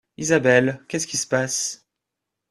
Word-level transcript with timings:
Isabelle, 0.17 0.83
qu’est-ce 0.87 1.05
qui 1.05 1.17
se 1.17 1.27
passe? 1.27 1.87